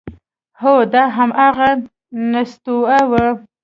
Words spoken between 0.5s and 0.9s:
هو،